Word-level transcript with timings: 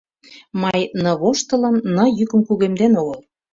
Май 0.63 0.81
ны 1.01 1.11
воштылын, 1.21 1.75
ны 1.95 2.05
йӱкым 2.17 2.41
кугемден 2.47 2.93
огыл. 3.01 3.19